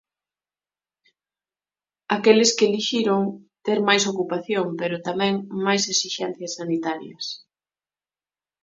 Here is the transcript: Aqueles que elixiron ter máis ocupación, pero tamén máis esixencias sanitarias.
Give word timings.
Aqueles 2.15 2.51
que 2.57 2.65
elixiron 2.69 3.21
ter 3.65 3.79
máis 3.87 4.03
ocupación, 4.11 4.65
pero 4.79 5.03
tamén 5.07 5.33
máis 5.65 5.83
esixencias 5.93 6.55
sanitarias. 6.59 7.25